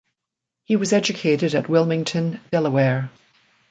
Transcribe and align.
He 0.65 0.77
was 0.77 0.93
educated 0.93 1.53
at 1.53 1.69
Wilmington, 1.69 2.41
Delaware. 2.49 3.11